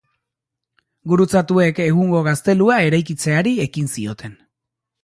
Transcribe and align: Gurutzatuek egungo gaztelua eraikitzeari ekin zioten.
Gurutzatuek 1.13 1.83
egungo 1.85 2.23
gaztelua 2.31 2.81
eraikitzeari 2.89 3.55
ekin 3.69 3.97
zioten. 3.99 4.39